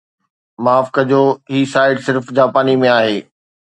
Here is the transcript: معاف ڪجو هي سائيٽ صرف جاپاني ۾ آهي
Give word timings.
معاف 0.63 0.87
ڪجو 0.95 1.23
هي 1.53 1.61
سائيٽ 1.73 2.05
صرف 2.07 2.35
جاپاني 2.37 2.79
۾ 2.87 2.95
آهي 2.99 3.19